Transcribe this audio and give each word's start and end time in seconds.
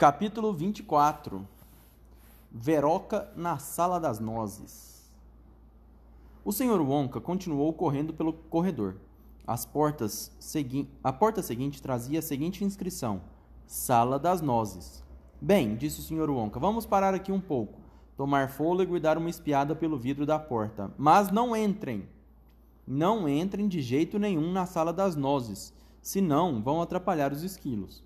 Capítulo 0.00 0.54
24 0.54 1.46
Veroca 2.50 3.30
na 3.36 3.58
Sala 3.58 4.00
das 4.00 4.18
Nozes 4.18 5.12
O 6.42 6.50
Sr. 6.50 6.80
Wonka 6.80 7.20
continuou 7.20 7.70
correndo 7.74 8.14
pelo 8.14 8.32
corredor. 8.32 8.96
As 9.46 9.66
portas 9.66 10.34
segui... 10.40 10.88
A 11.04 11.12
porta 11.12 11.42
seguinte 11.42 11.82
trazia 11.82 12.20
a 12.20 12.22
seguinte 12.22 12.64
inscrição: 12.64 13.20
Sala 13.66 14.18
das 14.18 14.40
Nozes. 14.40 15.04
Bem, 15.38 15.76
disse 15.76 16.00
o 16.00 16.02
Sr. 16.02 16.30
Wonka, 16.30 16.58
vamos 16.58 16.86
parar 16.86 17.12
aqui 17.12 17.30
um 17.30 17.38
pouco, 17.38 17.78
tomar 18.16 18.48
fôlego 18.48 18.96
e 18.96 19.00
dar 19.00 19.18
uma 19.18 19.28
espiada 19.28 19.76
pelo 19.76 19.98
vidro 19.98 20.24
da 20.24 20.38
porta. 20.38 20.90
Mas 20.96 21.30
não 21.30 21.54
entrem! 21.54 22.08
Não 22.86 23.28
entrem 23.28 23.68
de 23.68 23.82
jeito 23.82 24.18
nenhum 24.18 24.50
na 24.50 24.64
Sala 24.64 24.94
das 24.94 25.14
Nozes, 25.14 25.74
senão 26.00 26.62
vão 26.62 26.80
atrapalhar 26.80 27.34
os 27.34 27.42
esquilos. 27.42 28.02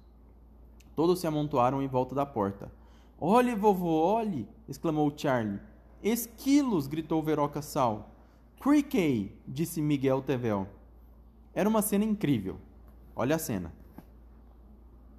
Todos 0.94 1.20
se 1.20 1.26
amontoaram 1.26 1.82
em 1.82 1.88
volta 1.88 2.14
da 2.14 2.24
porta. 2.24 2.70
Olhe, 3.20 3.54
vovô, 3.54 4.00
olhe! 4.02 4.48
exclamou 4.68 5.12
Charlie. 5.16 5.60
Esquilos! 6.02 6.86
gritou 6.86 7.22
Veroca 7.22 7.62
Sal. 7.62 8.10
Crickey! 8.60 9.32
disse 9.46 9.80
Miguel 9.80 10.22
Tevel. 10.22 10.66
Era 11.54 11.68
uma 11.68 11.82
cena 11.82 12.04
incrível. 12.04 12.58
Olha 13.16 13.36
a 13.36 13.38
cena. 13.38 13.72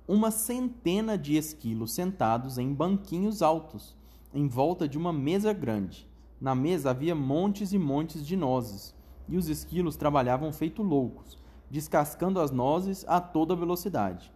Uma 0.08 0.30
centena 0.30 1.18
de 1.18 1.36
esquilos 1.36 1.94
sentados 1.94 2.58
em 2.58 2.74
banquinhos 2.74 3.42
altos, 3.42 3.96
em 4.34 4.48
volta 4.48 4.88
de 4.88 4.98
uma 4.98 5.12
mesa 5.12 5.52
grande. 5.52 6.08
Na 6.40 6.54
mesa 6.54 6.92
havia 6.92 7.16
montes 7.16 7.74
e 7.74 7.80
montes 7.80 8.26
de 8.26 8.36
nozes, 8.36 8.94
e 9.28 9.38
os 9.38 9.50
esquilos 9.50 9.96
trabalhavam 9.96 10.52
feito 10.54 10.84
loucos, 10.84 11.38
descascando 11.72 12.40
as 12.40 12.52
nozes 12.52 13.04
a 13.08 13.20
toda 13.20 13.56
velocidade. 13.56 14.32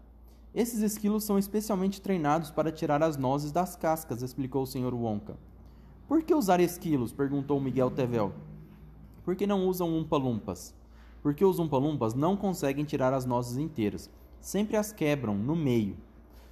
Esses 0.53 0.81
esquilos 0.81 1.23
são 1.23 1.37
especialmente 1.37 2.01
treinados 2.01 2.49
para 2.49 2.71
tirar 2.71 3.03
as 3.03 3.17
nozes 3.17 3.51
das 3.51 3.75
cascas, 3.75 4.23
explicou 4.23 4.63
o 4.63 4.65
Sr. 4.65 4.93
Wonka. 4.95 5.37
Por 6.07 6.23
que 6.23 6.33
usar 6.33 6.59
esquilos? 6.59 7.13
perguntou 7.13 7.61
Miguel 7.61 7.91
Tevel. 7.91 8.33
Por 9.23 9.35
que 9.35 9.45
não 9.45 9.67
usam 9.67 9.95
umpa-lumpas? 9.95 10.73
Porque 11.21 11.45
os 11.45 11.59
umpa-lumpas 11.59 12.15
não 12.15 12.35
conseguem 12.35 12.83
tirar 12.83 13.13
as 13.13 13.25
nozes 13.25 13.57
inteiras. 13.57 14.09
Sempre 14.41 14.75
as 14.75 14.91
quebram 14.91 15.35
no 15.35 15.55
meio. 15.55 15.95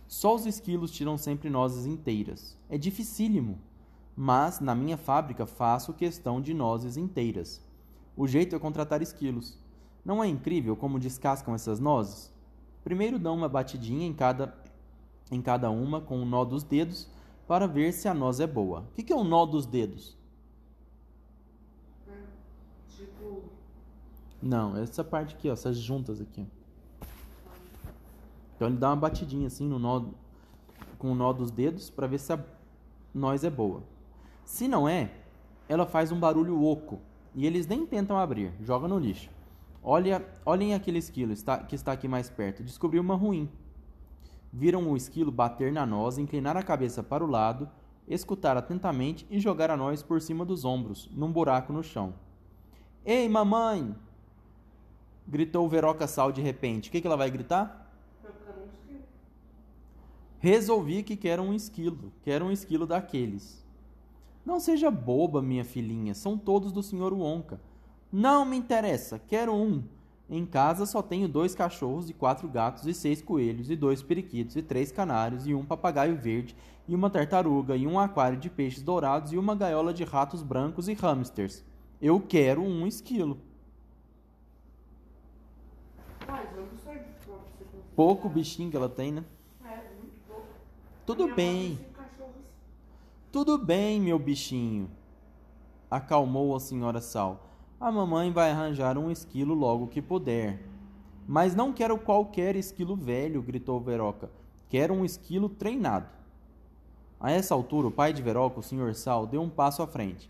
Só 0.07 0.35
os 0.35 0.45
esquilos 0.45 0.91
tiram 0.91 1.17
sempre 1.17 1.49
nozes 1.49 1.87
inteiras. 1.87 2.55
É 2.69 2.77
dificílimo. 2.77 3.57
Mas 4.15 4.59
na 4.59 4.75
minha 4.75 4.97
fábrica 4.97 5.47
faço 5.47 5.91
questão 5.93 6.39
de 6.39 6.53
nozes 6.53 6.97
inteiras. 6.97 7.65
O 8.15 8.27
jeito 8.27 8.55
é 8.55 8.59
contratar 8.59 9.01
esquilos. 9.01 9.57
Não 10.05 10.23
é 10.23 10.27
incrível 10.27 10.75
como 10.75 10.99
descascam 10.99 11.55
essas 11.55 11.79
nozes? 11.79 12.31
Primeiro 12.87 13.19
dão 13.19 13.35
uma 13.35 13.49
batidinha 13.49 14.07
em 14.07 14.13
cada, 14.13 14.55
em 15.29 15.41
cada 15.41 15.69
uma 15.69 15.99
com 15.99 16.21
o 16.21 16.25
nó 16.25 16.45
dos 16.45 16.63
dedos 16.63 17.09
para 17.45 17.67
ver 17.67 17.91
se 17.91 18.07
a 18.07 18.13
noz 18.13 18.39
é 18.39 18.47
boa. 18.47 18.79
O 18.79 18.95
que, 18.95 19.03
que 19.03 19.11
é 19.11 19.15
o 19.17 19.25
nó 19.25 19.45
dos 19.45 19.65
dedos? 19.65 20.15
Tipo. 22.87 23.43
Não, 24.41 24.77
essa 24.77 25.03
parte 25.03 25.35
aqui, 25.35 25.49
ó, 25.49 25.51
essas 25.51 25.77
juntas 25.77 26.21
aqui. 26.21 26.47
Então 28.55 28.69
ele 28.69 28.77
dá 28.77 28.87
uma 28.91 28.95
batidinha 28.95 29.47
assim 29.47 29.67
no 29.67 29.77
nó 29.77 30.05
com 30.97 31.11
o 31.11 31.15
nó 31.15 31.33
dos 31.33 31.51
dedos 31.51 31.89
para 31.89 32.07
ver 32.07 32.19
se 32.19 32.31
a 32.31 32.41
noz 33.13 33.43
é 33.43 33.49
boa. 33.49 33.83
Se 34.45 34.65
não 34.65 34.87
é, 34.87 35.11
ela 35.67 35.85
faz 35.85 36.09
um 36.09 36.19
barulho 36.21 36.63
oco 36.63 37.01
e 37.35 37.45
eles 37.45 37.67
nem 37.67 37.85
tentam 37.85 38.17
abrir, 38.17 38.53
joga 38.61 38.87
no 38.87 38.97
lixo. 38.97 39.29
Olha, 39.83 40.25
olhem 40.45 40.73
aquele 40.73 40.99
esquilo 40.99 41.31
está, 41.31 41.59
que 41.59 41.75
está 41.75 41.91
aqui 41.91 42.07
mais 42.07 42.29
perto. 42.29 42.63
Descobriu 42.63 43.01
uma 43.01 43.15
ruim. 43.15 43.49
Viram 44.51 44.89
o 44.89 44.97
esquilo 44.97 45.31
bater 45.31 45.71
na 45.71 45.85
noz, 45.85 46.17
inclinar 46.17 46.57
a 46.57 46.63
cabeça 46.63 47.03
para 47.03 47.23
o 47.23 47.27
lado, 47.27 47.69
escutar 48.07 48.57
atentamente 48.57 49.25
e 49.29 49.39
jogar 49.39 49.69
a 49.69 49.77
noz 49.77 50.01
por 50.01 50.21
cima 50.21 50.45
dos 50.45 50.65
ombros, 50.65 51.09
num 51.13 51.31
buraco 51.31 51.71
no 51.71 51.83
chão. 51.83 52.13
Ei, 53.05 53.27
mamãe! 53.29 53.95
Gritou 55.27 55.67
Veroca 55.67 56.07
Sal 56.07 56.31
de 56.31 56.41
repente. 56.41 56.89
O 56.89 56.91
que, 56.91 57.01
que 57.01 57.07
ela 57.07 57.17
vai 57.17 57.29
gritar? 57.29 57.91
Eu 58.23 58.31
quero 58.45 58.61
um 58.61 58.65
esquilo. 58.65 59.03
Resolvi 60.39 61.03
que 61.03 61.17
quero 61.17 61.43
um 61.43 61.53
esquilo, 61.53 62.13
quero 62.23 62.45
um 62.45 62.51
esquilo 62.51 62.87
daqueles. 62.87 63.65
Não 64.45 64.59
seja 64.61 64.89
boba, 64.89 65.41
minha 65.41 65.65
filhinha, 65.65 66.13
são 66.13 66.37
todos 66.37 66.71
do 66.71 66.81
Sr. 66.81 67.13
Wonka. 67.13 67.59
Não 68.11 68.45
me 68.45 68.57
interessa, 68.57 69.19
quero 69.19 69.53
um. 69.53 69.83
Em 70.29 70.45
casa 70.45 70.85
só 70.85 71.01
tenho 71.01 71.27
dois 71.27 71.55
cachorros 71.55 72.09
e 72.09 72.13
quatro 72.13 72.47
gatos 72.49 72.85
e 72.85 72.93
seis 72.93 73.21
coelhos 73.21 73.69
e 73.69 73.75
dois 73.75 74.03
periquitos 74.03 74.55
e 74.55 74.61
três 74.61 74.91
canários 74.91 75.47
e 75.47 75.53
um 75.53 75.65
papagaio 75.65 76.17
verde 76.17 76.55
e 76.87 76.93
uma 76.93 77.09
tartaruga 77.09 77.75
e 77.75 77.87
um 77.87 77.97
aquário 77.97 78.37
de 78.37 78.49
peixes 78.49 78.83
dourados 78.83 79.31
e 79.31 79.37
uma 79.37 79.55
gaiola 79.55 79.93
de 79.93 80.03
ratos 80.03 80.43
brancos 80.43 80.87
e 80.87 80.93
hamsters. 80.93 81.63
Eu 82.01 82.19
quero 82.19 82.61
um 82.61 82.85
esquilo. 82.85 83.39
Pouco 87.95 88.29
bichinho 88.29 88.69
que 88.69 88.77
ela 88.77 88.89
tem, 88.89 89.11
né? 89.11 89.25
É, 89.65 89.75
muito 89.99 90.19
pouco. 90.27 90.45
Tudo 91.05 91.33
bem. 91.33 91.79
Tudo 93.31 93.57
bem, 93.57 93.99
meu 93.99 94.19
bichinho. 94.19 94.89
Acalmou 95.89 96.55
a 96.55 96.59
senhora 96.59 97.01
Sal. 97.01 97.46
A 97.79 97.91
mamãe 97.91 98.31
vai 98.31 98.49
arranjar 98.49 98.97
um 98.97 99.11
esquilo 99.11 99.53
logo 99.53 99.85
que 99.85 100.01
puder. 100.01 100.59
Mas 101.27 101.53
não 101.53 101.71
quero 101.71 101.95
qualquer 101.99 102.55
esquilo 102.55 102.95
velho, 102.95 103.39
gritou 103.39 103.79
Veroca. 103.79 104.31
Quero 104.67 104.95
um 104.95 105.05
esquilo 105.05 105.47
treinado. 105.47 106.07
A 107.19 107.31
essa 107.31 107.53
altura, 107.53 107.87
o 107.87 107.91
pai 107.91 108.13
de 108.13 108.21
Veroca, 108.23 108.59
o 108.59 108.63
Sr. 108.63 108.95
Sal, 108.95 109.27
deu 109.27 109.43
um 109.43 109.49
passo 109.49 109.83
à 109.83 109.87
frente. 109.87 110.27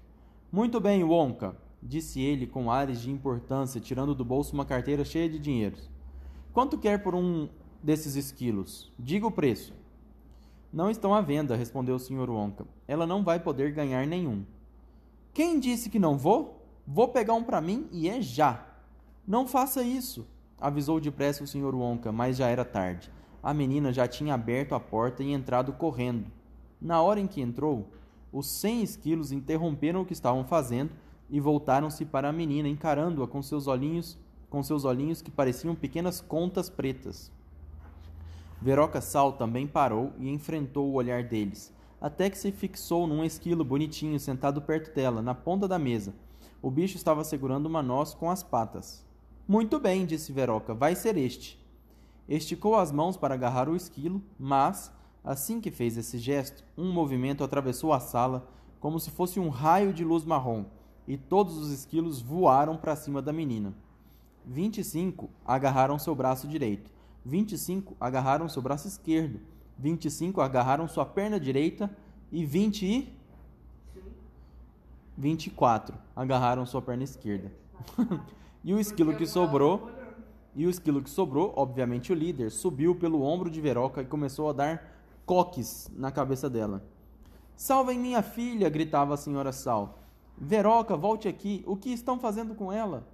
Muito 0.52 0.82
bem, 0.82 1.06
Wonka, 1.06 1.56
disse 1.82 2.20
ele 2.20 2.46
com 2.46 2.70
ares 2.70 3.00
de 3.00 3.10
importância, 3.10 3.80
tirando 3.80 4.14
do 4.14 4.26
bolso 4.26 4.54
uma 4.54 4.66
carteira 4.66 5.06
cheia 5.06 5.30
de 5.30 5.40
dinheiros. 5.40 5.90
Quanto 6.52 6.78
quer 6.78 7.02
por 7.02 7.16
um 7.16 7.48
desses 7.82 8.16
esquilos? 8.16 8.92
Diga 9.00 9.26
o 9.26 9.32
preço. 9.32 9.74
Não 10.74 10.90
estão 10.90 11.14
à 11.14 11.22
venda, 11.22 11.56
respondeu 11.56 11.96
o 11.96 12.00
Sr. 12.00 12.30
Wonka. 12.30 12.66
Ela 12.86 13.08
não 13.08 13.24
vai 13.24 13.40
poder 13.40 13.72
ganhar 13.72 14.06
nenhum. 14.06 14.44
Quem 15.34 15.62
disse 15.62 15.90
que 15.90 15.98
não 15.98 16.18
vou? 16.18 16.57
Vou 16.90 17.10
pegar 17.10 17.34
um 17.34 17.44
para 17.44 17.60
mim 17.60 17.90
e 17.92 18.08
é 18.08 18.22
já. 18.22 18.66
Não 19.28 19.46
faça 19.46 19.84
isso, 19.84 20.26
avisou 20.58 21.02
depressa 21.02 21.44
o 21.44 21.48
Sr. 21.48 21.76
Wonka, 21.76 22.14
mas 22.14 22.38
já 22.38 22.48
era 22.48 22.64
tarde. 22.64 23.12
A 23.44 23.54
menina 23.54 23.92
já 23.92 24.08
tinha 24.08 24.34
aberto 24.34 24.74
a 24.74 24.80
porta 24.80 25.22
e 25.22 25.34
entrado 25.34 25.74
correndo. 25.74 26.32
Na 26.82 27.02
hora 27.02 27.20
em 27.20 27.28
que 27.28 27.42
entrou, 27.42 27.90
os 28.32 28.48
cem 28.48 28.82
esquilos 28.82 29.34
interromperam 29.34 30.02
o 30.02 30.06
que 30.06 30.14
estavam 30.14 30.46
fazendo 30.46 30.92
e 31.30 31.42
voltaram-se 31.42 32.06
para 32.06 32.30
a 32.30 32.34
menina, 32.34 32.70
encarando-a 32.70 33.28
com 33.28 33.42
seus 33.42 33.68
olhinhos, 33.68 34.18
com 34.50 34.64
seus 34.64 34.86
olhinhos 34.86 35.22
que 35.22 35.30
pareciam 35.30 35.76
pequenas 35.76 36.22
contas 36.22 36.70
pretas. 36.70 37.30
Veroca 38.62 39.02
Sal 39.02 39.34
também 39.34 39.68
parou 39.68 40.14
e 40.18 40.30
enfrentou 40.30 40.88
o 40.88 40.94
olhar 40.94 41.22
deles, 41.22 41.74
até 42.00 42.30
que 42.30 42.38
se 42.38 42.50
fixou 42.50 43.06
num 43.06 43.26
esquilo 43.26 43.66
bonitinho 43.66 44.18
sentado 44.22 44.62
perto 44.62 44.96
dela, 44.96 45.22
na 45.22 45.36
ponta 45.36 45.68
da 45.68 45.78
mesa. 45.78 46.14
O 46.62 46.72
bicho 46.72 46.98
estava 46.98 47.24
segurando 47.24 47.68
uma 47.68 47.84
noz 47.84 48.14
com 48.14 48.32
as 48.32 48.42
patas. 48.42 49.06
Muito 49.48 49.80
bem, 49.80 50.06
disse 50.06 50.32
Veroca, 50.32 50.74
vai 50.74 50.96
ser 50.96 51.16
este. 51.16 51.64
Esticou 52.28 52.76
as 52.76 52.92
mãos 52.92 53.16
para 53.16 53.36
agarrar 53.36 53.70
o 53.70 53.76
esquilo, 53.76 54.22
mas, 54.38 54.92
assim 55.24 55.62
que 55.62 55.72
fez 55.72 55.98
esse 55.98 56.18
gesto, 56.18 56.64
um 56.78 56.92
movimento 56.92 57.44
atravessou 57.44 57.94
a 57.94 58.00
sala 58.00 58.50
como 58.80 59.00
se 59.00 59.12
fosse 59.12 59.40
um 59.40 59.50
raio 59.50 59.94
de 59.94 60.04
luz 60.04 60.26
marrom, 60.26 60.66
e 61.08 61.16
todos 61.16 61.58
os 61.58 61.72
esquilos 61.72 62.22
voaram 62.22 62.76
para 62.76 62.96
cima 62.96 63.22
da 63.22 63.32
menina. 63.32 63.74
Vinte 64.46 64.80
e 64.80 64.84
cinco 64.84 65.30
agarraram 65.46 65.98
seu 65.98 66.14
braço 66.14 66.48
direito, 66.48 66.92
vinte 67.24 67.54
e 67.54 67.58
cinco 67.58 67.96
agarraram 68.00 68.50
seu 68.50 68.62
braço 68.62 68.88
esquerdo, 68.88 69.40
vinte 69.78 70.06
e 70.06 70.12
cinco 70.12 70.42
agarraram 70.42 70.88
sua 70.88 71.06
perna 71.06 71.40
direita 71.40 71.90
e 72.32 72.46
vinte 72.46 72.86
e 72.86 73.02
Sim. 73.02 73.17
24 75.18 75.98
agarraram 76.16 76.66
sua 76.66 76.82
perna 76.82 77.04
esquerda. 77.04 77.52
e 78.64 78.74
o 78.74 78.80
esquilo 78.80 79.16
que 79.16 79.26
sobrou, 79.26 79.90
e 80.56 80.66
o 80.66 80.70
esquilo 80.70 81.02
que 81.02 81.10
sobrou, 81.10 81.54
obviamente 81.56 82.12
o 82.12 82.16
líder, 82.16 82.52
subiu 82.52 82.96
pelo 82.96 83.22
ombro 83.22 83.50
de 83.50 83.60
Veroca 83.60 84.02
e 84.02 84.06
começou 84.06 84.50
a 84.50 84.54
dar 84.54 84.98
coques 85.26 85.92
na 85.96 86.12
cabeça 86.12 86.50
dela. 86.50 86.84
Salvem 87.56 88.00
minha 88.00 88.22
filha! 88.22 88.70
gritava 88.70 89.16
a 89.16 89.18
senhora 89.18 89.52
Sal. 89.52 90.00
Veroca, 90.38 90.96
volte 90.96 91.28
aqui. 91.28 91.64
O 91.66 91.76
que 91.76 91.90
estão 91.90 92.20
fazendo 92.20 92.54
com 92.54 92.72
ela? 92.72 93.08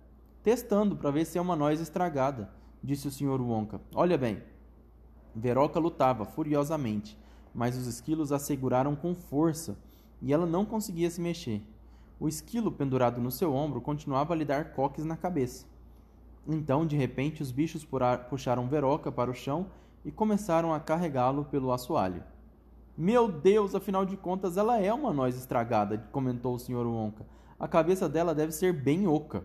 Testando 0.43 0.97
para 0.97 1.11
ver 1.11 1.25
se 1.25 1.37
é 1.37 1.41
uma 1.41 1.55
noz 1.55 1.79
estragada, 1.79 2.51
disse 2.83 3.07
o 3.07 3.11
senhor 3.11 3.39
Wonka. 3.39 3.79
Olha 3.95 4.17
bem. 4.17 4.43
Veroca 5.33 5.79
lutava 5.79 6.25
furiosamente, 6.25 7.17
mas 7.55 7.77
os 7.77 7.87
esquilos 7.87 8.33
a 8.33 8.37
seguraram 8.37 8.95
com 8.95 9.15
força 9.15 9.77
e 10.21 10.33
ela 10.33 10.45
não 10.45 10.65
conseguia 10.65 11.09
se 11.09 11.21
mexer. 11.21 11.61
O 12.23 12.27
esquilo 12.29 12.71
pendurado 12.71 13.19
no 13.19 13.29
seu 13.29 13.53
ombro 13.53 13.81
continuava 13.81 14.33
a 14.33 14.37
lhe 14.37 14.45
dar 14.45 14.71
coques 14.71 15.03
na 15.03 15.17
cabeça. 15.17 15.65
Então, 16.47 16.85
de 16.85 16.95
repente, 16.95 17.41
os 17.41 17.51
bichos 17.51 17.85
puxaram 18.29 18.65
Veroca 18.65 19.11
para 19.11 19.29
o 19.29 19.33
chão 19.33 19.67
e 20.05 20.09
começaram 20.09 20.73
a 20.73 20.79
carregá-lo 20.79 21.43
pelo 21.43 21.73
assoalho. 21.73 22.23
Meu 22.97 23.29
Deus, 23.29 23.75
afinal 23.75 24.05
de 24.05 24.15
contas, 24.15 24.55
ela 24.55 24.79
é 24.79 24.93
uma 24.93 25.11
noz 25.11 25.35
estragada, 25.35 25.97
comentou 26.13 26.55
o 26.55 26.59
Sr. 26.59 26.87
Wonka. 26.87 27.25
A 27.59 27.67
cabeça 27.67 28.07
dela 28.07 28.33
deve 28.33 28.53
ser 28.53 28.71
bem 28.71 29.05
oca. 29.05 29.43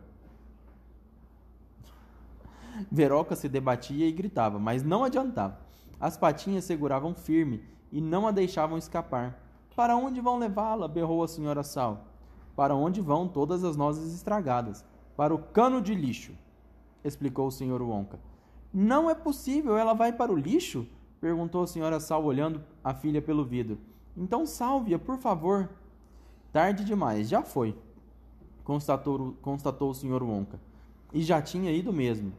Veroca 2.88 3.34
se 3.34 3.48
debatia 3.48 4.06
e 4.06 4.12
gritava, 4.12 4.60
mas 4.60 4.84
não 4.84 5.02
adiantava. 5.02 5.58
As 5.98 6.16
patinhas 6.16 6.62
seguravam 6.62 7.12
firme 7.12 7.60
e 7.90 8.00
não 8.00 8.28
a 8.28 8.30
deixavam 8.30 8.78
escapar. 8.78 9.36
Para 9.75 9.96
onde 9.96 10.20
vão 10.20 10.38
levá-la? 10.38 10.86
berrou 10.86 11.25
a 11.25 11.28
senhora 11.28 11.64
Sal. 11.64 12.04
Para 12.58 12.75
onde 12.75 13.00
vão 13.00 13.28
todas 13.28 13.62
as 13.62 13.76
nozes 13.76 14.12
estragadas? 14.12 14.84
Para 15.16 15.32
o 15.32 15.38
cano 15.38 15.81
de 15.81 15.94
lixo, 15.94 16.32
explicou 17.05 17.46
o 17.46 17.52
Sr. 17.52 17.81
Wonka. 17.81 18.19
Não 18.75 19.08
é 19.08 19.14
possível, 19.14 19.78
ela 19.78 19.94
vai 19.94 20.12
para 20.12 20.32
o 20.32 20.37
lixo? 20.37 20.84
perguntou 21.20 21.62
a 21.62 21.69
senhora 21.69 22.00
Sal 22.00 22.25
olhando 22.25 22.60
a 22.82 22.93
filha 22.93 23.22
pelo 23.22 23.44
vidro. 23.44 23.78
Então 24.16 24.44
salve-a, 24.44 24.99
por 24.99 25.19
favor. 25.19 25.70
Tarde 26.52 26.84
demais, 26.84 27.28
já 27.28 27.43
foi, 27.43 27.78
constatou, 28.64 29.37
constatou 29.40 29.90
o 29.90 29.94
Sr. 29.94 30.25
Wonka. 30.25 30.58
E 31.12 31.22
já 31.22 31.40
tinha 31.40 31.70
ido 31.70 31.93
mesmo. 31.93 32.32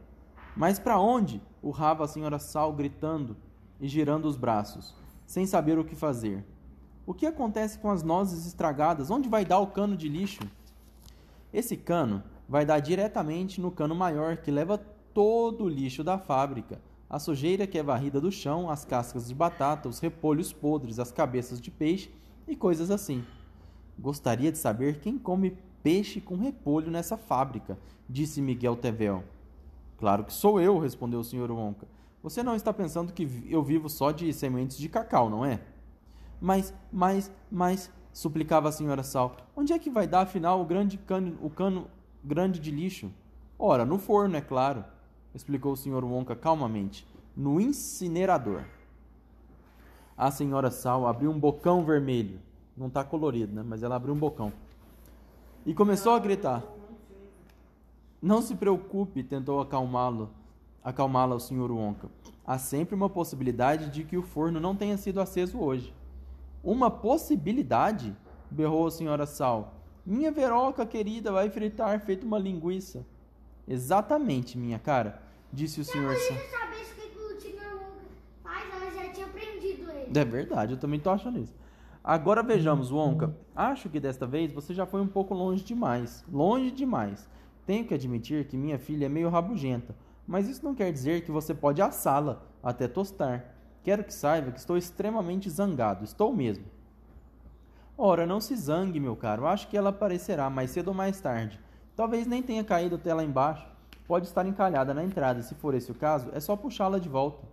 Mas 0.54 0.78
para 0.78 1.00
onde? 1.00 1.40
urrava 1.62 2.04
a 2.04 2.08
senhora 2.08 2.38
Sal 2.38 2.74
gritando 2.74 3.38
e 3.80 3.88
girando 3.88 4.26
os 4.26 4.36
braços, 4.36 4.94
sem 5.24 5.46
saber 5.46 5.78
o 5.78 5.84
que 5.84 5.96
fazer. 5.96 6.44
O 7.10 7.12
que 7.12 7.26
acontece 7.26 7.76
com 7.76 7.90
as 7.90 8.04
nozes 8.04 8.46
estragadas? 8.46 9.10
Onde 9.10 9.28
vai 9.28 9.44
dar 9.44 9.58
o 9.58 9.66
cano 9.66 9.96
de 9.96 10.08
lixo? 10.08 10.44
Esse 11.52 11.76
cano 11.76 12.22
vai 12.48 12.64
dar 12.64 12.78
diretamente 12.78 13.60
no 13.60 13.72
cano 13.72 13.96
maior 13.96 14.36
que 14.36 14.48
leva 14.48 14.78
todo 15.12 15.64
o 15.64 15.68
lixo 15.68 16.04
da 16.04 16.18
fábrica. 16.18 16.80
A 17.08 17.18
sujeira 17.18 17.66
que 17.66 17.76
é 17.76 17.82
varrida 17.82 18.20
do 18.20 18.30
chão, 18.30 18.70
as 18.70 18.84
cascas 18.84 19.26
de 19.26 19.34
batata, 19.34 19.88
os 19.88 19.98
repolhos 19.98 20.52
podres, 20.52 21.00
as 21.00 21.10
cabeças 21.10 21.60
de 21.60 21.68
peixe 21.68 22.14
e 22.46 22.54
coisas 22.54 22.92
assim. 22.92 23.24
Gostaria 23.98 24.52
de 24.52 24.58
saber 24.58 25.00
quem 25.00 25.18
come 25.18 25.58
peixe 25.82 26.20
com 26.20 26.36
repolho 26.36 26.92
nessa 26.92 27.16
fábrica, 27.16 27.76
disse 28.08 28.40
Miguel 28.40 28.76
Tevel. 28.76 29.24
Claro 29.98 30.22
que 30.22 30.32
sou 30.32 30.60
eu, 30.60 30.78
respondeu 30.78 31.18
o 31.18 31.24
Sr. 31.24 31.50
Wonka. 31.50 31.88
Você 32.22 32.40
não 32.40 32.54
está 32.54 32.72
pensando 32.72 33.12
que 33.12 33.28
eu 33.50 33.64
vivo 33.64 33.88
só 33.88 34.12
de 34.12 34.32
sementes 34.32 34.78
de 34.78 34.88
cacau, 34.88 35.28
não 35.28 35.44
é? 35.44 35.58
Mas, 36.40 36.72
mas, 36.90 37.30
mas, 37.50 37.90
suplicava 38.12 38.68
a 38.68 38.72
senhora 38.72 39.02
Sal, 39.02 39.36
onde 39.56 39.72
é 39.72 39.78
que 39.78 39.90
vai 39.90 40.06
dar 40.06 40.22
afinal 40.22 40.60
o 40.60 40.64
grande 40.64 40.96
cano, 40.96 41.36
o 41.42 41.50
cano 41.50 41.86
grande 42.24 42.58
de 42.58 42.70
lixo? 42.70 43.10
Ora, 43.58 43.84
no 43.84 43.98
forno, 43.98 44.36
é 44.36 44.40
claro, 44.40 44.84
explicou 45.34 45.72
o 45.72 45.76
Sr. 45.76 46.04
Wonka 46.04 46.34
calmamente. 46.34 47.06
No 47.36 47.60
incinerador. 47.60 48.64
A 50.16 50.30
senhora 50.30 50.70
Sal 50.70 51.06
abriu 51.06 51.30
um 51.30 51.38
bocão 51.38 51.84
vermelho. 51.84 52.40
Não 52.76 52.88
está 52.88 53.04
colorido, 53.04 53.54
né? 53.54 53.64
Mas 53.66 53.82
ela 53.82 53.96
abriu 53.96 54.14
um 54.14 54.18
bocão. 54.18 54.52
E 55.64 55.74
começou 55.74 56.12
a 56.12 56.18
gritar. 56.18 56.62
Não 58.20 58.42
se 58.42 58.54
preocupe, 58.54 59.22
tentou 59.22 59.60
acalmá-lo, 59.60 60.30
acalmá-la 60.82 61.36
o 61.36 61.40
Sr. 61.40 61.70
Wonka. 61.70 62.08
Há 62.46 62.58
sempre 62.58 62.94
uma 62.94 63.08
possibilidade 63.08 63.90
de 63.90 64.04
que 64.04 64.16
o 64.16 64.22
forno 64.22 64.58
não 64.58 64.74
tenha 64.74 64.96
sido 64.96 65.20
aceso 65.20 65.58
hoje. 65.58 65.94
Uma 66.62 66.90
possibilidade? 66.90 68.16
berrou 68.50 68.86
a 68.86 68.90
senhora 68.90 69.26
Sal. 69.26 69.74
Minha 70.04 70.32
veroca 70.32 70.84
querida 70.84 71.30
vai 71.30 71.48
fritar 71.48 72.00
feito 72.00 72.26
uma 72.26 72.38
linguiça. 72.38 73.06
Exatamente, 73.66 74.58
minha 74.58 74.78
cara, 74.78 75.22
disse 75.52 75.80
o 75.80 75.84
senhor 75.84 76.14
Sal. 76.16 76.36
saber 76.36 76.82
o 76.82 77.10
que 77.10 77.18
o 77.18 77.40
Sr. 77.40 77.74
Wonka 77.74 78.08
faz, 78.42 78.64
ela 78.74 78.90
já 78.90 79.12
tinha 79.12 79.26
aprendido 79.26 79.90
ele. 79.90 80.18
É 80.18 80.24
verdade, 80.24 80.72
eu 80.72 80.78
também 80.78 80.98
tô 80.98 81.10
achando 81.10 81.38
isso. 81.38 81.54
Agora 82.02 82.42
vejamos, 82.42 82.90
Wonka. 82.90 83.34
Acho 83.54 83.88
que 83.88 84.00
desta 84.00 84.26
vez 84.26 84.52
você 84.52 84.74
já 84.74 84.84
foi 84.84 85.00
um 85.00 85.06
pouco 85.06 85.32
longe 85.32 85.62
demais. 85.62 86.24
Longe 86.30 86.70
demais. 86.70 87.28
Tenho 87.64 87.84
que 87.84 87.94
admitir 87.94 88.48
que 88.48 88.56
minha 88.56 88.78
filha 88.78 89.06
é 89.06 89.08
meio 89.08 89.28
rabugenta, 89.28 89.94
mas 90.26 90.48
isso 90.48 90.64
não 90.64 90.74
quer 90.74 90.92
dizer 90.92 91.22
que 91.22 91.30
você 91.30 91.54
pode 91.54 91.80
assá-la 91.80 92.42
até 92.62 92.88
tostar. 92.88 93.54
Quero 93.82 94.04
que 94.04 94.12
saiba 94.12 94.50
que 94.50 94.58
estou 94.58 94.76
extremamente 94.76 95.48
zangado, 95.48 96.04
estou 96.04 96.34
mesmo. 96.34 96.64
Ora, 97.96 98.26
não 98.26 98.40
se 98.40 98.56
zangue, 98.56 98.98
meu 98.98 99.14
caro. 99.14 99.46
Acho 99.46 99.68
que 99.68 99.76
ela 99.76 99.90
aparecerá 99.90 100.48
mais 100.48 100.70
cedo 100.70 100.88
ou 100.88 100.94
mais 100.94 101.20
tarde. 101.20 101.60
Talvez 101.94 102.26
nem 102.26 102.42
tenha 102.42 102.64
caído 102.64 102.96
até 102.96 103.12
lá 103.12 103.22
embaixo. 103.22 103.66
Pode 104.06 104.26
estar 104.26 104.46
encalhada 104.46 104.94
na 104.94 105.04
entrada. 105.04 105.42
Se 105.42 105.54
for 105.54 105.74
esse 105.74 105.92
o 105.92 105.94
caso, 105.94 106.30
é 106.32 106.40
só 106.40 106.56
puxá-la 106.56 106.98
de 106.98 107.08
volta. 107.08 107.46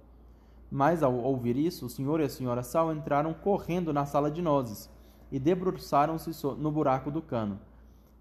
Mas 0.71 1.01
ao 1.03 1.13
ouvir 1.13 1.57
isso, 1.57 1.85
o 1.85 1.89
senhor 1.89 2.19
e 2.19 2.24
a 2.24 2.30
senhora 2.30 2.63
Sal 2.63 2.94
entraram 2.94 3.33
correndo 3.33 3.94
na 3.94 4.06
sala 4.06 4.30
de 4.30 4.41
nozes 4.41 4.89
e 5.31 5.39
debruçaram-se 5.39 6.31
no 6.57 6.71
buraco 6.71 7.12
do 7.12 7.21
cano. 7.21 7.59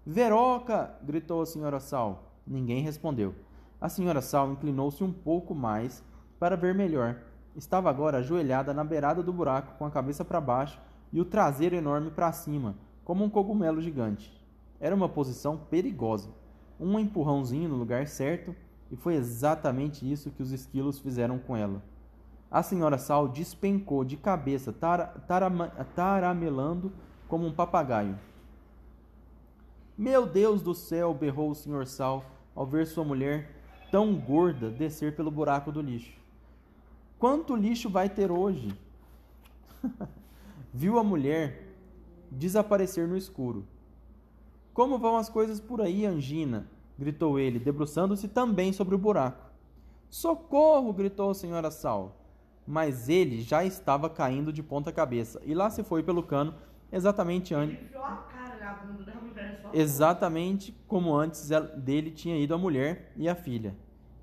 Veroca! 0.05 0.95
gritou 1.03 1.41
a 1.41 1.45
senhora 1.45 1.79
Sal. 1.79 2.23
Ninguém 2.45 2.81
respondeu. 2.81 3.35
A 3.79 3.89
senhora 3.89 4.21
Sal 4.21 4.51
inclinou-se 4.51 5.03
um 5.03 5.11
pouco 5.11 5.53
mais 5.53 6.03
para 6.39 6.55
ver 6.55 6.73
melhor. 6.73 7.17
Estava 7.57 7.89
agora 7.89 8.19
ajoelhada 8.19 8.71
na 8.71 8.83
beirada 8.83 9.23
do 9.23 9.33
buraco, 9.33 9.79
com 9.79 9.85
a 9.85 9.89
cabeça 9.89 10.23
para 10.23 10.39
baixo 10.39 10.79
e 11.11 11.19
o 11.19 11.25
traseiro 11.25 11.75
enorme 11.75 12.11
para 12.11 12.31
cima, 12.31 12.75
como 13.03 13.23
um 13.23 13.29
cogumelo 13.31 13.81
gigante. 13.81 14.31
Era 14.79 14.95
uma 14.95 15.09
posição 15.09 15.57
perigosa. 15.57 16.29
Um 16.79 16.99
empurrãozinho 16.99 17.67
no 17.67 17.75
lugar 17.75 18.05
certo, 18.05 18.55
e 18.91 18.95
foi 18.95 19.15
exatamente 19.15 20.09
isso 20.09 20.29
que 20.29 20.43
os 20.43 20.51
esquilos 20.51 20.99
fizeram 20.99 21.39
com 21.39 21.57
ela. 21.57 21.81
A 22.51 22.61
senhora 22.61 22.99
Sal 22.99 23.27
despencou 23.27 24.05
de 24.05 24.17
cabeça, 24.17 24.71
tara, 24.71 25.07
tarama, 25.27 25.69
taramelando 25.95 26.91
como 27.27 27.47
um 27.47 27.51
papagaio. 27.51 28.19
Meu 29.97 30.27
Deus 30.27 30.61
do 30.61 30.75
céu! 30.75 31.11
berrou 31.11 31.49
o 31.49 31.55
Sr. 31.55 31.87
Sal 31.87 32.23
ao 32.55 32.67
ver 32.67 32.85
sua 32.85 33.03
mulher 33.03 33.49
tão 33.91 34.13
gorda 34.15 34.69
descer 34.69 35.15
pelo 35.15 35.31
buraco 35.31 35.71
do 35.71 35.81
lixo. 35.81 36.26
Quanto 37.19 37.55
lixo 37.55 37.89
vai 37.89 38.09
ter 38.09 38.31
hoje? 38.31 38.77
Viu 40.73 40.99
a 40.99 41.03
mulher 41.03 41.73
desaparecer 42.29 43.07
no 43.07 43.17
escuro. 43.17 43.65
Como 44.73 44.99
vão 44.99 45.17
as 45.17 45.27
coisas 45.27 45.59
por 45.59 45.81
aí, 45.81 46.05
Angina? 46.05 46.67
gritou 46.97 47.39
ele, 47.39 47.59
debruçando-se 47.59 48.27
também 48.27 48.71
sobre 48.73 48.93
o 48.93 48.97
buraco. 48.97 49.49
Socorro! 50.09 50.93
gritou 50.93 51.31
a 51.31 51.33
senhora 51.33 51.71
Sal. 51.71 52.15
Mas 52.65 53.07
ele 53.09 53.41
já 53.41 53.63
estava 53.63 54.09
caindo 54.09 54.51
de 54.51 54.61
ponta 54.61 54.91
cabeça 54.91 55.41
e 55.45 55.53
lá 55.53 55.69
se 55.69 55.83
foi 55.83 56.03
pelo 56.03 56.21
cano, 56.21 56.53
exatamente 56.91 57.53
antes. 57.53 57.79
Exatamente 59.73 60.75
como 60.87 61.15
antes 61.15 61.49
dele 61.77 62.11
tinha 62.11 62.37
ido 62.37 62.53
a 62.53 62.57
mulher 62.57 63.11
e 63.15 63.27
a 63.27 63.35
filha. 63.35 63.75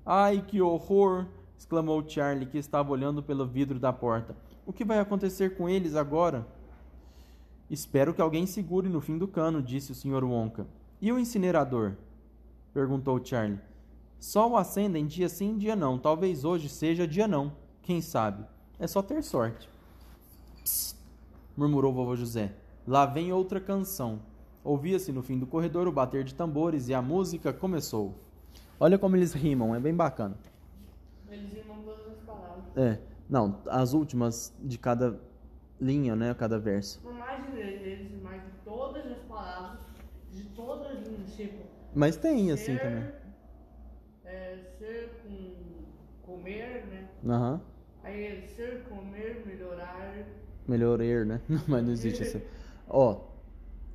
Ai, 0.05 0.43
que 0.47 0.61
horror! 0.61 1.25
Exclamou 1.57 2.07
Charlie, 2.07 2.45
que 2.45 2.57
estava 2.57 2.91
olhando 2.91 3.23
pelo 3.23 3.45
vidro 3.45 3.79
da 3.79 3.91
porta. 3.91 4.35
O 4.65 4.73
que 4.73 4.85
vai 4.85 4.99
acontecer 4.99 5.55
com 5.55 5.69
eles 5.69 5.95
agora? 5.95 6.47
Espero 7.69 8.13
que 8.13 8.21
alguém 8.21 8.45
segure 8.45 8.87
no 8.89 9.01
fim 9.01 9.17
do 9.17 9.27
cano, 9.27 9.61
disse 9.61 9.91
o 9.91 9.95
Sr. 9.95 10.23
Wonka. 10.23 10.67
E 11.01 11.11
o 11.11 11.19
incinerador? 11.19 11.93
perguntou 12.73 13.23
Charlie. 13.23 13.59
Só 14.19 14.49
o 14.49 14.57
acendem 14.57 15.05
dia 15.05 15.29
sim, 15.29 15.57
dia 15.57 15.75
não. 15.75 15.97
Talvez 15.97 16.43
hoje 16.43 16.69
seja 16.69 17.07
dia 17.07 17.27
não. 17.27 17.53
Quem 17.81 18.01
sabe? 18.01 18.45
É 18.79 18.87
só 18.87 19.01
ter 19.01 19.23
sorte. 19.23 19.69
Psst, 20.63 20.97
murmurou 21.55 21.93
vovô 21.93 22.15
José. 22.15 22.53
Lá 22.87 23.05
vem 23.05 23.31
outra 23.31 23.59
canção. 23.59 24.19
Ouvia-se 24.63 25.11
no 25.11 25.21
fim 25.21 25.37
do 25.37 25.45
corredor 25.45 25.87
o 25.87 25.91
bater 25.91 26.23
de 26.23 26.33
tambores 26.33 26.89
e 26.89 26.93
a 26.93 27.01
música 27.01 27.53
começou. 27.53 28.15
Olha 28.79 28.97
como 28.97 29.15
eles 29.15 29.33
rimam, 29.33 29.75
é 29.75 29.79
bem 29.79 29.93
bacana. 29.93 30.35
Eles 31.35 31.53
rimam 31.53 31.83
todas 31.83 32.07
as 32.07 32.19
palavras. 32.19 32.77
É, 32.77 32.99
não, 33.29 33.61
as 33.67 33.93
últimas 33.93 34.53
de 34.63 34.77
cada 34.77 35.19
linha, 35.79 36.15
né, 36.15 36.33
cada 36.33 36.57
verso. 36.57 36.99
Por 37.01 37.13
mais 37.13 37.45
de 37.51 37.57
eles 37.57 38.09
rimam 38.11 38.33
de 38.39 38.51
todas 38.63 39.05
as 39.05 39.19
palavras, 39.23 39.79
de 40.31 40.43
todas 40.49 40.97
as 40.97 41.07
linhas, 41.07 41.35
tipo. 41.35 41.63
Mas 41.93 42.17
tem 42.17 42.51
assim 42.51 42.75
ser, 42.75 42.81
também. 42.81 43.05
É, 44.23 44.57
ser 44.77 45.21
com 45.23 46.31
comer, 46.31 46.85
né? 46.87 47.09
Aham. 47.25 47.61
Aí 48.03 48.23
é 48.23 48.41
ser, 48.47 48.83
comer, 48.83 49.43
melhorar. 49.45 50.25
Melhorer, 50.67 51.25
né? 51.25 51.41
Mas 51.67 51.83
não 51.83 51.91
existe 51.91 52.23
assim. 52.23 52.41
Ó, 52.87 53.21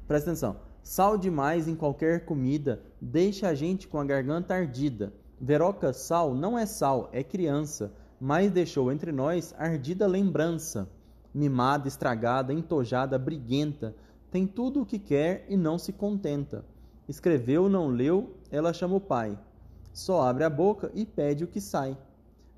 presta 0.07 0.31
atenção. 0.31 0.57
Sal 0.83 1.19
demais 1.19 1.69
em 1.69 1.77
qualquer 1.77 2.25
comida 2.25 2.83
deixa 3.01 3.49
a 3.49 3.55
gente 3.55 3.87
com 3.87 3.99
a 3.99 4.05
garganta 4.05 4.55
ardida. 4.55 5.13
Veroca 5.41 5.93
sal 5.95 6.35
não 6.35 6.59
é 6.59 6.67
sal, 6.67 7.09
é 7.13 7.25
criança, 7.25 7.91
mas 8.21 8.53
deixou 8.53 8.93
entre 8.93 9.11
nós 9.11 9.55
ardida 9.57 10.07
lembrança. 10.07 10.87
Mimada, 11.33 11.89
estragada, 11.89 12.53
entojada, 12.53 13.19
briguenta, 13.19 13.95
tem 14.31 14.47
tudo 14.47 14.83
o 14.83 14.87
que 14.87 14.99
quer 14.99 15.47
e 15.49 15.57
não 15.57 15.79
se 15.79 15.93
contenta. 15.95 16.63
Escreveu, 17.09 17.71
não 17.71 17.89
leu, 17.89 18.37
ela 18.51 18.73
chama 18.75 18.97
o 18.97 19.01
pai. 19.01 19.39
Só 19.95 20.21
abre 20.21 20.45
a 20.45 20.51
boca 20.51 20.91
e 20.95 21.07
pede 21.07 21.43
o 21.43 21.49
que 21.49 21.61
sai. 21.61 21.97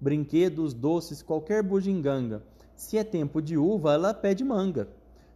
Brinquedos, 0.00 0.74
doces, 0.74 1.22
qualquer 1.22 1.62
bugiganga. 1.62 2.42
Se 2.74 2.98
é 2.98 3.04
tempo 3.04 3.40
de 3.40 3.56
uva, 3.56 3.94
ela 3.94 4.12
pede 4.12 4.42
manga. 4.42 4.88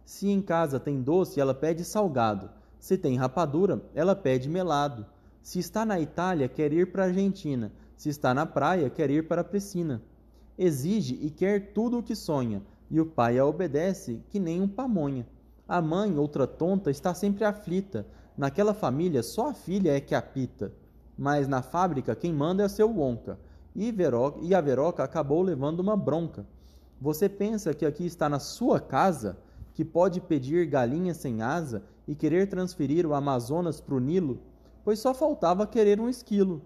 Se 0.03 0.29
em 0.29 0.41
casa 0.41 0.79
tem 0.79 1.01
doce, 1.01 1.39
ela 1.39 1.53
pede 1.53 1.85
salgado. 1.85 2.49
Se 2.77 2.97
tem 2.97 3.15
rapadura, 3.15 3.81
ela 3.95 4.15
pede 4.15 4.49
melado. 4.49 5.05
Se 5.47 5.59
está 5.59 5.85
na 5.85 5.97
Itália, 5.97 6.49
quer 6.49 6.73
ir 6.73 6.91
para 6.91 7.03
a 7.03 7.07
Argentina. 7.07 7.71
Se 7.95 8.09
está 8.09 8.33
na 8.33 8.45
praia, 8.45 8.89
quer 8.89 9.09
ir 9.09 9.29
para 9.29 9.39
a 9.39 9.45
piscina. 9.45 10.01
Exige 10.59 11.17
e 11.21 11.29
quer 11.31 11.71
tudo 11.71 11.99
o 11.99 12.03
que 12.03 12.17
sonha, 12.17 12.61
e 12.91 12.99
o 12.99 13.05
pai 13.05 13.39
a 13.39 13.45
obedece 13.45 14.21
que 14.29 14.41
nem 14.41 14.59
um 14.59 14.67
pamonha. 14.67 15.25
A 15.65 15.81
mãe, 15.81 16.17
outra 16.17 16.45
tonta, 16.45 16.91
está 16.91 17.13
sempre 17.13 17.45
aflita. 17.45 18.05
Naquela 18.37 18.73
família, 18.73 19.23
só 19.23 19.51
a 19.51 19.53
filha 19.53 19.95
é 19.95 20.01
que 20.01 20.13
apita. 20.13 20.73
Mas 21.17 21.47
na 21.47 21.61
fábrica, 21.61 22.13
quem 22.13 22.33
manda 22.33 22.63
é 22.63 22.67
seu 22.67 22.89
Wonka. 22.89 23.39
E, 23.73 23.89
Veroca, 23.89 24.41
e 24.41 24.53
a 24.53 24.59
Veroca 24.59 25.01
acabou 25.01 25.41
levando 25.41 25.79
uma 25.79 25.95
bronca. 25.95 26.45
Você 26.99 27.29
pensa 27.29 27.73
que 27.73 27.85
aqui 27.85 28.05
está 28.05 28.27
na 28.27 28.39
sua 28.39 28.81
casa, 28.81 29.37
que 29.73 29.85
pode 29.85 30.19
pedir 30.19 30.65
galinha 30.65 31.13
sem 31.13 31.41
asa 31.41 31.83
e 32.05 32.15
querer 32.15 32.49
transferir 32.49 33.05
o 33.05 33.13
Amazonas 33.13 33.79
para 33.79 33.95
o 33.95 33.99
Nilo? 34.01 34.41
Pois 34.87 34.99
só 34.99 35.13
faltava 35.13 35.67
querer 35.67 35.99
um 35.99 36.07
esquilo. 36.07 36.61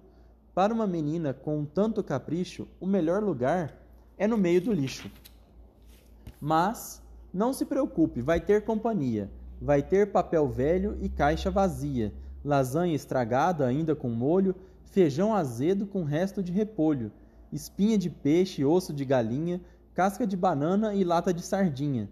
Para 0.54 0.72
uma 0.72 0.86
menina 0.86 1.34
com 1.34 1.66
tanto 1.66 2.04
capricho, 2.04 2.68
o 2.80 2.86
melhor 2.86 3.24
lugar 3.24 3.76
é 4.16 4.28
no 4.28 4.38
meio 4.38 4.62
do 4.62 4.72
lixo. 4.72 5.10
Mas 6.40 7.02
não 7.34 7.52
se 7.52 7.66
preocupe, 7.66 8.22
vai 8.22 8.40
ter 8.40 8.64
companhia. 8.64 9.28
Vai 9.60 9.82
ter 9.82 10.12
papel 10.12 10.48
velho 10.48 11.00
e 11.02 11.10
caixa 11.10 11.50
vazia, 11.50 12.14
lasanha 12.46 12.94
estragada 12.94 13.66
ainda 13.66 13.96
com 13.96 14.10
molho, 14.12 14.54
feijão 14.84 15.34
azedo 15.34 15.88
com 15.88 16.04
resto 16.04 16.44
de 16.44 16.52
repolho, 16.52 17.12
espinha 17.52 17.98
de 17.98 18.12
peixe, 18.12 18.64
osso 18.64 18.94
de 18.94 19.04
galinha, 19.04 19.60
casca 19.96 20.28
de 20.28 20.38
banana 20.38 20.94
e 20.94 21.04
lata 21.04 21.34
de 21.34 21.42
sardinha. 21.42 22.08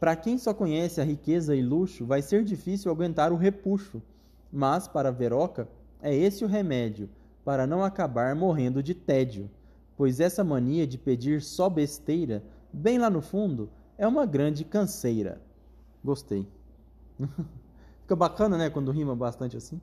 Para 0.00 0.16
quem 0.16 0.36
só 0.36 0.52
conhece 0.52 1.00
a 1.00 1.04
riqueza 1.04 1.54
e 1.54 1.62
luxo, 1.62 2.04
vai 2.04 2.22
ser 2.22 2.42
difícil 2.42 2.90
aguentar 2.90 3.32
o 3.32 3.36
repuxo, 3.36 4.02
mas 4.52 4.86
para 4.88 5.10
Veroca 5.10 5.68
é 6.00 6.14
esse 6.14 6.44
o 6.44 6.48
remédio 6.48 7.08
para 7.44 7.66
não 7.66 7.84
acabar 7.84 8.34
morrendo 8.34 8.82
de 8.82 8.94
tédio, 8.94 9.48
pois 9.96 10.20
essa 10.20 10.42
mania 10.42 10.86
de 10.86 10.98
pedir 10.98 11.40
só 11.42 11.68
besteira, 11.68 12.42
bem 12.72 12.98
lá 12.98 13.08
no 13.08 13.22
fundo, 13.22 13.70
é 13.96 14.06
uma 14.06 14.26
grande 14.26 14.64
canseira. 14.64 15.40
Gostei. 16.04 16.46
Fica 18.02 18.16
bacana, 18.16 18.56
né, 18.58 18.70
quando 18.70 18.90
rima 18.90 19.14
bastante 19.14 19.56
assim. 19.56 19.80